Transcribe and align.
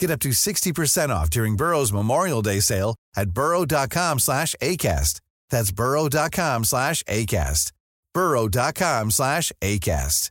Get 0.00 0.10
up 0.10 0.20
to 0.20 0.30
60% 0.30 1.10
off 1.10 1.28
during 1.30 1.56
Burrow's 1.56 1.92
Memorial 1.92 2.42
Day 2.42 2.60
sale 2.60 2.94
at 3.16 3.30
burrow.com 3.30 4.20
slash 4.20 4.54
ACAST. 4.62 5.20
That's 5.50 5.72
burrow.com 5.72 6.64
slash 6.64 7.02
ACAST. 7.04 7.72
burrow.com 8.14 9.10
slash 9.10 9.52
ACAST. 9.60 10.30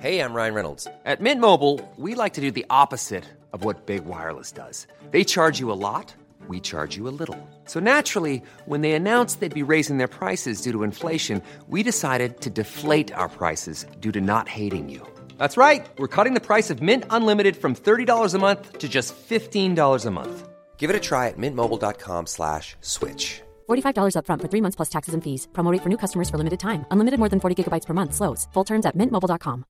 Hey, 0.00 0.20
I'm 0.20 0.34
Ryan 0.34 0.54
Reynolds. 0.54 0.86
At 1.06 1.20
Mint 1.20 1.40
Mobile, 1.40 1.80
we 1.96 2.14
like 2.14 2.34
to 2.34 2.40
do 2.42 2.50
the 2.50 2.66
opposite 2.68 3.24
of 3.52 3.64
what 3.64 3.86
Big 3.86 4.04
Wireless 4.04 4.52
does. 4.52 4.86
They 5.10 5.24
charge 5.24 5.58
you 5.58 5.72
a 5.72 5.80
lot, 5.80 6.14
we 6.46 6.60
charge 6.60 6.96
you 6.96 7.08
a 7.08 7.16
little. 7.20 7.36
So 7.64 7.80
naturally, 7.80 8.42
when 8.66 8.82
they 8.82 8.92
announced 8.92 9.40
they'd 9.40 9.52
be 9.52 9.62
raising 9.62 9.96
their 9.96 10.06
prices 10.06 10.60
due 10.60 10.72
to 10.72 10.82
inflation, 10.82 11.42
we 11.68 11.82
decided 11.82 12.40
to 12.42 12.50
deflate 12.50 13.12
our 13.12 13.28
prices 13.28 13.86
due 13.98 14.12
to 14.12 14.20
not 14.20 14.46
hating 14.46 14.90
you. 14.90 15.06
That's 15.38 15.56
right. 15.56 15.88
We're 15.98 16.14
cutting 16.16 16.34
the 16.34 16.40
price 16.40 16.70
of 16.70 16.80
Mint 16.82 17.04
Unlimited 17.10 17.56
from 17.56 17.74
$30 17.74 18.34
a 18.34 18.38
month 18.38 18.78
to 18.78 18.88
just 18.88 19.14
$15 19.28 20.06
a 20.06 20.10
month. 20.10 20.48
Give 20.78 20.90
it 20.90 20.96
a 20.96 21.00
try 21.00 21.28
at 21.28 21.36
mintmobile.com 21.36 22.26
slash 22.26 22.76
switch. 22.80 23.42
$45 23.68 24.14
upfront 24.14 24.42
for 24.42 24.48
three 24.48 24.62
months 24.62 24.76
plus 24.76 24.90
taxes 24.90 25.14
and 25.14 25.22
fees. 25.24 25.48
Promo 25.52 25.72
rate 25.72 25.82
for 25.82 25.88
new 25.88 25.98
customers 25.98 26.30
for 26.30 26.38
limited 26.38 26.60
time. 26.60 26.84
Unlimited 26.90 27.18
more 27.18 27.28
than 27.28 27.40
40 27.40 27.56
gigabytes 27.58 27.86
per 27.86 27.94
month. 27.94 28.14
Slows. 28.14 28.46
Full 28.52 28.64
terms 28.64 28.86
at 28.86 28.94
mintmobile.com. 28.96 29.64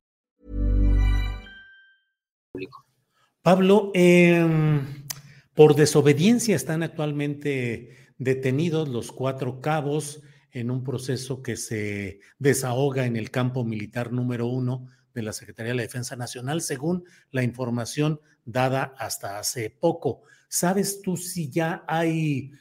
Pablo, 3.42 3.92
eh, 3.94 4.46
por 5.54 5.74
desobediencia 5.74 6.56
están 6.56 6.82
actualmente 6.82 8.12
detenidos 8.18 8.88
los 8.88 9.12
cuatro 9.12 9.60
cabos 9.60 10.20
en 10.50 10.70
un 10.70 10.82
proceso 10.82 11.42
que 11.42 11.56
se 11.56 12.20
desahoga 12.38 13.06
en 13.06 13.16
el 13.16 13.30
campo 13.30 13.64
militar 13.64 14.12
número 14.12 14.46
uno 14.46 14.86
de 15.18 15.24
la 15.24 15.32
Secretaría 15.32 15.72
de 15.72 15.76
la 15.76 15.82
Defensa 15.82 16.16
Nacional, 16.16 16.60
según 16.62 17.04
la 17.30 17.42
información 17.42 18.20
dada 18.44 18.94
hasta 18.98 19.38
hace 19.38 19.70
poco. 19.70 20.22
¿Sabes 20.48 21.02
tú 21.02 21.16
si 21.16 21.50
ya 21.50 21.84
hay 21.86 22.52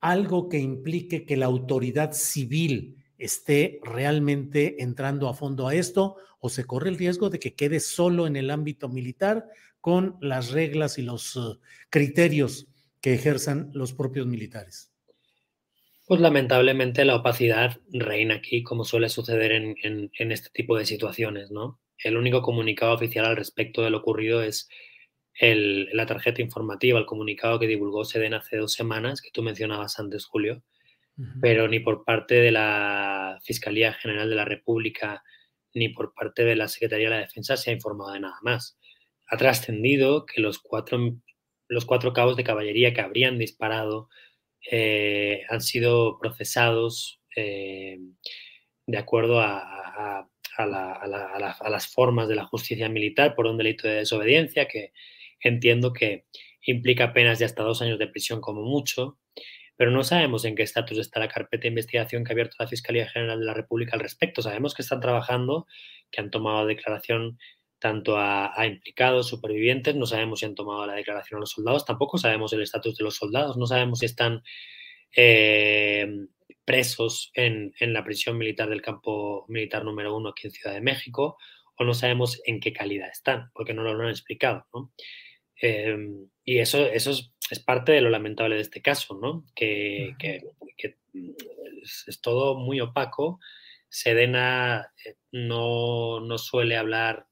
algo 0.00 0.48
que 0.48 0.58
implique 0.58 1.24
que 1.24 1.36
la 1.36 1.46
autoridad 1.46 2.12
civil 2.12 2.96
esté 3.18 3.80
realmente 3.82 4.82
entrando 4.82 5.28
a 5.28 5.34
fondo 5.34 5.66
a 5.66 5.74
esto 5.74 6.16
o 6.40 6.48
se 6.48 6.64
corre 6.64 6.88
el 6.90 6.98
riesgo 6.98 7.30
de 7.30 7.40
que 7.40 7.54
quede 7.54 7.80
solo 7.80 8.26
en 8.26 8.36
el 8.36 8.50
ámbito 8.50 8.88
militar 8.88 9.48
con 9.80 10.16
las 10.20 10.50
reglas 10.50 10.98
y 10.98 11.02
los 11.02 11.34
uh, 11.36 11.58
criterios 11.90 12.68
que 13.00 13.14
ejerzan 13.14 13.70
los 13.74 13.92
propios 13.92 14.26
militares? 14.26 14.92
Pues 16.06 16.20
lamentablemente 16.20 17.04
la 17.04 17.16
opacidad 17.16 17.78
reina 17.92 18.36
aquí, 18.36 18.62
como 18.62 18.84
suele 18.84 19.08
suceder 19.08 19.52
en, 19.52 19.76
en, 19.82 20.10
en 20.18 20.32
este 20.32 20.48
tipo 20.50 20.76
de 20.78 20.86
situaciones, 20.86 21.50
¿no? 21.50 21.80
El 22.04 22.16
único 22.16 22.42
comunicado 22.42 22.94
oficial 22.94 23.26
al 23.26 23.36
respecto 23.36 23.82
de 23.82 23.90
lo 23.90 23.98
ocurrido 23.98 24.42
es 24.42 24.68
el, 25.34 25.88
la 25.92 26.06
tarjeta 26.06 26.42
informativa, 26.42 26.98
el 26.98 27.06
comunicado 27.06 27.58
que 27.58 27.66
divulgó 27.66 28.04
Sedena 28.04 28.38
hace 28.38 28.56
dos 28.56 28.72
semanas, 28.72 29.20
que 29.20 29.30
tú 29.30 29.42
mencionabas 29.42 29.98
antes, 29.98 30.26
Julio, 30.26 30.62
uh 31.16 31.22
-huh. 31.22 31.40
pero 31.40 31.68
ni 31.68 31.80
por 31.80 32.04
parte 32.04 32.36
de 32.36 32.50
la 32.50 33.38
Fiscalía 33.44 33.92
General 33.94 34.28
de 34.28 34.36
la 34.36 34.44
República 34.44 35.22
ni 35.74 35.90
por 35.90 36.12
parte 36.14 36.44
de 36.44 36.56
la 36.56 36.68
Secretaría 36.68 37.08
de 37.08 37.14
la 37.16 37.20
Defensa 37.20 37.56
se 37.56 37.70
ha 37.70 37.74
informado 37.74 38.12
de 38.12 38.20
nada 38.20 38.38
más. 38.42 38.78
Ha 39.28 39.36
trascendido 39.36 40.26
que 40.26 40.40
los 40.40 40.58
cuatro, 40.58 40.98
los 41.68 41.84
cuatro 41.84 42.12
cabos 42.12 42.36
de 42.36 42.44
caballería 42.44 42.94
que 42.94 43.00
habrían 43.00 43.38
disparado 43.38 44.08
eh, 44.70 45.42
han 45.48 45.60
sido 45.60 46.18
procesados 46.18 47.20
eh, 47.36 47.98
de 48.86 48.98
acuerdo 48.98 49.40
a, 49.40 49.58
a 50.18 50.28
a, 50.58 50.66
la, 50.66 50.92
a, 50.92 51.06
la, 51.06 51.56
las 51.70 51.86
formas 51.88 52.28
de 52.28 52.34
la 52.34 52.44
justicia 52.44 52.88
militar 52.88 53.34
por 53.34 53.46
un 53.46 53.56
delito 53.56 53.88
de 53.88 53.94
desobediencia 53.94 54.66
que 54.66 54.92
entiendo 55.40 55.92
que 55.92 56.26
implica 56.62 57.12
penas 57.12 57.38
de 57.38 57.44
hasta 57.44 57.62
dos 57.62 57.80
años 57.82 57.98
de 57.98 58.08
prisión 58.08 58.40
como 58.40 58.62
mucho, 58.62 59.18
pero 59.76 59.90
no 59.90 60.02
sabemos 60.02 60.44
en 60.44 60.56
qué 60.56 60.64
estatus 60.64 60.98
está 60.98 61.20
la 61.20 61.28
carpeta 61.28 61.62
de 61.62 61.68
investigación 61.68 62.24
que 62.24 62.32
ha 62.32 62.34
abierto 62.34 62.56
la 62.58 62.66
Fiscalía 62.66 63.08
General 63.08 63.38
de 63.38 63.46
la 63.46 63.54
República 63.54 63.92
al 63.94 64.00
respecto. 64.00 64.42
Sabemos 64.42 64.74
que 64.74 64.82
están 64.82 65.00
trabajando, 65.00 65.66
que 66.10 66.20
han 66.20 66.30
tomado 66.30 66.66
declaración 66.66 67.38
tanto 67.78 68.18
a, 68.18 68.60
a, 68.60 68.66
implicados, 68.66 69.28
supervivientes, 69.28 69.94
no 69.94 70.04
sabemos 70.04 70.40
si 70.40 70.46
han 70.46 70.56
tomado 70.56 70.84
la 70.84 70.94
declaración 70.94 71.38
a 71.38 71.40
los 71.40 71.52
soldados, 71.52 71.84
tampoco 71.84 72.18
sabemos 72.18 72.52
el 72.52 72.62
estatus 72.62 72.96
de 72.96 73.04
los 73.04 73.14
soldados, 73.14 73.56
no 73.56 73.66
sabemos 73.66 74.00
si 74.00 74.06
están 74.06 74.42
eh, 75.14 76.06
presos 76.68 77.30
en, 77.32 77.72
en, 77.80 77.94
la 77.94 78.04
prisión 78.04 78.36
militar 78.36 78.68
del 78.68 78.82
campo 78.82 79.46
militar 79.48 79.86
número 79.86 80.14
uno 80.14 80.28
aquí 80.28 80.48
en 80.48 80.50
Ciudad 80.50 80.74
de 80.74 80.82
México, 80.82 81.38
o 81.78 81.84
no 81.84 81.94
sabemos 81.94 82.42
en 82.44 82.60
qué 82.60 82.74
calidad 82.74 83.08
están, 83.08 83.50
porque 83.54 83.72
no 83.72 83.82
lo 83.82 84.02
han 84.02 84.10
explicado. 84.10 84.66
¿no? 84.74 84.92
Eh, 85.62 85.96
y 86.44 86.58
eso, 86.58 86.84
eso 86.84 87.12
es, 87.12 87.32
es, 87.50 87.58
parte 87.58 87.92
de 87.92 88.02
lo 88.02 88.10
lamentable 88.10 88.56
de 88.56 88.60
este 88.60 88.82
caso, 88.82 89.18
¿no? 89.18 89.46
que, 89.56 90.14
que, 90.18 90.42
que 90.76 90.96
es, 91.82 92.04
es, 92.06 92.20
todo 92.20 92.58
muy 92.58 92.82
opaco. 92.82 93.40
Sedena 93.88 94.92
eh, 95.06 95.14
no, 95.32 96.20
no 96.20 96.36
suele 96.36 96.76
hablar 96.76 97.28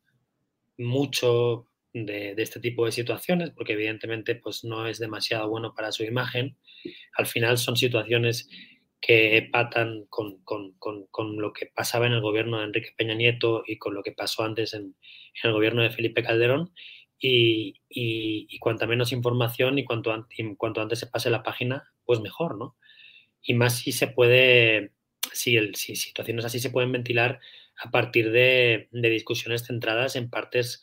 mucho 0.79 1.69
de, 1.93 2.35
de, 2.35 2.43
este 2.43 2.59
tipo 2.59 2.87
de 2.87 2.93
situaciones, 2.93 3.51
porque 3.51 3.75
evidentemente 3.75 4.35
pues, 4.35 4.65
no 4.65 4.87
es 4.87 4.99
demasiado 4.99 5.51
bueno 5.51 5.75
para 5.75 5.93
su 5.93 6.05
imagen. 6.05 6.57
Al 7.19 7.27
final 7.27 7.59
son 7.59 7.77
situaciones 7.77 8.49
que 9.01 9.49
patan 9.53 10.07
con, 10.09 10.43
con, 10.43 10.73
con, 10.79 11.07
con, 11.07 11.41
lo 11.41 11.53
que 11.53 11.67
pasaba 11.67 12.07
en 12.07 12.13
el 12.13 12.21
gobierno 12.21 12.59
de 12.59 12.65
Enrique 12.65 12.95
Peña 12.97 13.15
Nieto 13.15 13.63
y 13.67 13.79
con 13.79 13.95
lo 13.95 14.03
que 14.03 14.13
pasó 14.13 14.43
antes 14.43 14.75
en, 14.75 14.97
el 15.43 15.53
gobierno 15.53 15.83
de 15.83 15.91
Felipe 15.91 16.23
Calderón. 16.23 16.73
Y, 17.19 17.81
y, 17.89 18.47
y 18.51 18.59
cuanta 18.59 18.87
menos 18.87 19.11
información 19.13 19.79
y 19.79 19.85
cuanto, 19.85 20.15
cuanto, 20.59 20.83
antes 20.83 20.99
se 20.99 21.07
pase 21.07 21.31
la 21.31 21.43
página, 21.43 21.91
pues 22.05 22.21
mejor, 22.21 22.59
¿no? 22.59 22.77
Y 23.43 23.55
más 23.55 23.79
si 23.79 23.93
se 23.93 24.09
puede, 24.09 24.93
si, 25.33 25.57
el, 25.57 25.75
si 25.77 25.97
situaciones 25.97 26.45
así 26.45 26.59
se 26.61 26.71
pueden 26.71 26.93
ventilar 26.93 27.41
a 27.79 27.91
partir 27.91 28.33
de, 28.33 28.89
de 28.91 29.11
discusiones 29.11 29.67
centradas 29.67 30.15
en 30.17 30.29
partes 30.29 30.83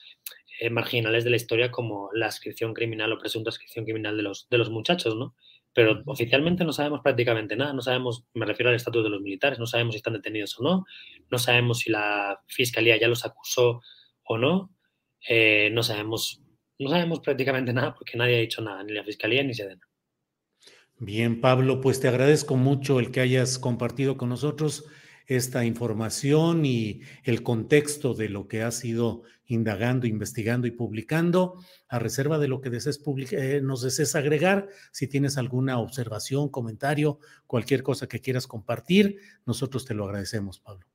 eh, 0.60 0.70
marginales 0.70 1.24
de 1.24 1.32
la 1.32 1.36
historia 1.36 1.72
como 1.72 2.10
la 2.14 2.28
ascripción 2.28 2.74
criminal 2.74 3.12
o 3.12 3.20
presunta 3.20 3.50
ascripción 3.50 3.86
criminal 3.86 4.16
de 4.16 4.24
los, 4.24 4.48
de 4.50 4.58
los 4.58 4.70
muchachos, 4.70 5.16
¿no? 5.16 5.36
Pero 5.74 6.04
oficialmente 6.06 6.64
no 6.64 6.72
sabemos 6.72 7.02
prácticamente 7.02 7.56
nada, 7.56 7.74
no 7.74 7.82
sabemos, 7.82 8.26
me 8.34 8.46
refiero 8.46 8.70
al 8.70 8.76
estatus 8.76 9.04
de 9.04 9.10
los 9.10 9.22
militares, 9.22 9.60
no 9.60 9.66
sabemos 9.66 9.94
si 9.94 9.98
están 9.98 10.14
detenidos 10.14 10.58
o 10.60 10.64
no, 10.64 10.86
no 11.30 11.38
sabemos 11.40 11.80
si 11.80 11.92
la 11.92 12.40
fiscalía 12.48 12.98
ya 13.00 13.08
los 13.08 13.26
acusó 13.26 13.82
o 14.24 14.38
no, 14.38 14.72
eh, 15.28 15.70
no 15.72 15.84
sabemos, 15.84 16.42
no 16.80 16.90
sabemos 16.90 17.20
prácticamente 17.22 17.74
nada 17.74 17.94
porque 17.94 18.18
nadie 18.18 18.38
ha 18.38 18.42
dicho 18.42 18.62
nada, 18.62 18.84
ni 18.84 18.94
la 18.94 19.04
fiscalía 19.04 19.44
ni 19.44 19.54
Sedena. 19.54 19.88
Bien, 21.00 21.42
Pablo, 21.42 21.82
pues 21.82 22.00
te 22.00 22.08
agradezco 22.08 22.56
mucho 22.56 23.00
el 23.00 23.12
que 23.12 23.22
hayas 23.22 23.58
compartido 23.58 24.16
con 24.16 24.30
nosotros 24.30 24.86
esta 25.28 25.66
información 25.66 26.66
y 26.66 27.02
el 27.24 27.44
contexto 27.44 28.14
de 28.14 28.30
lo 28.30 28.48
que 28.48 28.62
has 28.62 28.84
ido 28.84 29.24
indagando, 29.46 30.08
investigando 30.08 30.68
y 30.68 30.72
publicando, 30.72 31.56
a 31.88 32.00
reserva 32.00 32.40
de 32.40 32.48
lo 32.48 32.62
que 32.62 32.70
desees 32.70 33.02
eh, 33.32 33.62
nos 33.62 33.82
desees 33.82 34.16
agregar. 34.16 34.68
Si 34.92 35.08
tienes 35.08 35.38
alguna 35.38 35.80
observación, 35.80 36.50
comentario, 36.50 37.20
cualquier 37.48 37.84
cosa 37.84 38.08
que 38.08 38.20
quieras 38.20 38.48
compartir, 38.48 39.18
nosotros 39.46 39.86
te 39.86 39.94
lo 39.94 40.06
agradecemos, 40.06 40.60
Pablo. 40.60 40.88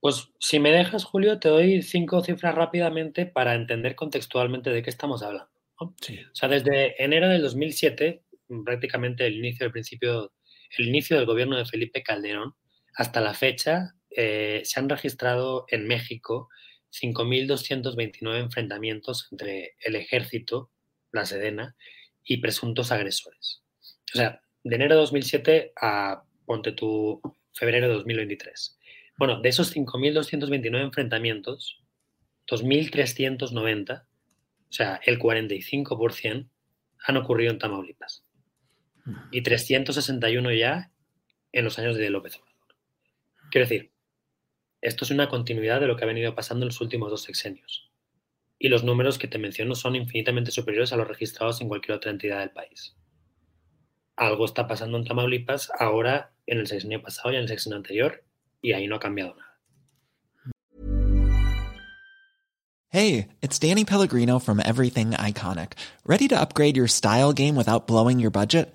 Pues 0.00 0.32
si 0.38 0.60
me 0.60 0.70
dejas, 0.70 1.04
Julio, 1.04 1.38
te 1.38 1.48
doy 1.48 1.82
cinco 1.82 2.22
cifras 2.22 2.54
rápidamente 2.54 3.24
para 3.24 3.54
entender 3.54 3.94
contextualmente 3.94 4.70
de 4.70 4.82
qué 4.82 4.90
estamos 4.90 5.22
hablando. 5.22 5.50
¿no? 5.80 5.94
Sí. 6.00 6.18
O 6.30 6.34
sea, 6.34 6.48
desde 6.48 7.02
enero 7.02 7.28
del 7.28 7.40
2007, 7.40 8.22
prácticamente 8.64 9.26
el 9.26 9.36
inicio 9.36 9.64
del 9.64 9.72
principio, 9.72 10.32
el 10.76 10.88
inicio 10.88 11.16
del 11.16 11.24
gobierno 11.24 11.56
de 11.56 11.64
Felipe 11.64 12.02
Calderón, 12.02 12.54
hasta 12.94 13.20
la 13.20 13.34
fecha 13.34 13.94
eh, 14.10 14.62
se 14.64 14.80
han 14.80 14.88
registrado 14.88 15.66
en 15.68 15.86
México 15.86 16.48
5.229 16.92 18.38
enfrentamientos 18.38 19.28
entre 19.32 19.76
el 19.80 19.96
ejército, 19.96 20.70
la 21.12 21.26
Sedena, 21.26 21.76
y 22.22 22.38
presuntos 22.38 22.92
agresores. 22.92 23.62
O 24.14 24.16
sea, 24.16 24.40
de 24.62 24.76
enero 24.76 24.94
de 24.94 25.00
2007 25.00 25.72
a, 25.80 26.24
ponte 26.46 26.72
tu, 26.72 27.20
febrero 27.52 27.88
de 27.88 27.94
2023. 27.94 28.78
Bueno, 29.18 29.40
de 29.40 29.48
esos 29.48 29.74
5.229 29.74 30.82
enfrentamientos, 30.82 31.82
2.390 32.48 34.06
sea, 34.74 35.00
el 35.04 35.18
45% 35.18 36.48
han 37.06 37.16
ocurrido 37.16 37.52
en 37.52 37.58
Tamaulipas. 37.58 38.24
Y 39.30 39.42
361 39.42 40.52
ya 40.52 40.90
en 41.52 41.64
los 41.64 41.78
años 41.78 41.96
de 41.96 42.10
López 42.10 42.36
Obrador. 42.36 42.53
Quiero 43.54 43.68
decir, 43.68 43.92
esto 44.80 45.04
es 45.04 45.12
una 45.12 45.28
continuidad 45.28 45.78
de 45.78 45.86
lo 45.86 45.94
que 45.94 46.02
ha 46.02 46.08
venido 46.08 46.34
pasando 46.34 46.64
en 46.64 46.70
los 46.70 46.80
últimos 46.80 47.08
dos 47.08 47.22
sexenios. 47.22 47.88
Y 48.58 48.66
los 48.66 48.82
números 48.82 49.16
que 49.16 49.28
te 49.28 49.38
menciono 49.38 49.76
son 49.76 49.94
infinitamente 49.94 50.50
superiores 50.50 50.92
a 50.92 50.96
los 50.96 51.06
registrados 51.06 51.60
en 51.60 51.68
cualquier 51.68 51.98
otra 51.98 52.10
entidad 52.10 52.40
del 52.40 52.50
país. 52.50 52.96
Algo 54.16 54.44
está 54.44 54.66
pasando 54.66 54.98
en 54.98 55.04
Tamaulipas 55.04 55.70
ahora, 55.78 56.34
en 56.48 56.58
el 56.58 56.66
sexenio 56.66 57.00
pasado 57.00 57.30
y 57.30 57.36
en 57.36 57.42
el 57.42 57.48
sexenio 57.48 57.76
anterior, 57.76 58.24
y 58.60 58.72
ahí 58.72 58.88
no 58.88 58.96
ha 58.96 58.98
cambiado 58.98 59.36
nada. 59.36 59.60
Hey, 62.88 63.28
it's 63.40 63.60
Danny 63.60 63.84
Pellegrino 63.84 64.40
from 64.40 64.58
Everything 64.58 65.12
Iconic. 65.12 65.74
¿Ready 66.04 66.26
to 66.26 66.40
upgrade 66.40 66.76
your 66.76 66.88
style 66.88 67.32
game 67.32 67.54
without 67.54 67.86
blowing 67.86 68.18
your 68.18 68.32
budget? 68.32 68.74